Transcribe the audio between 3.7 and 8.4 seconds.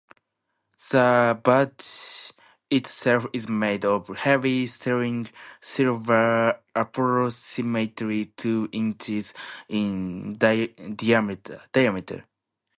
of heavy sterling silver approximately